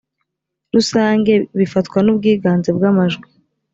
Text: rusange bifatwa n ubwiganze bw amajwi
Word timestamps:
rusange 0.73 1.33
bifatwa 1.57 1.97
n 2.05 2.07
ubwiganze 2.13 2.69
bw 2.77 2.83
amajwi 2.91 3.27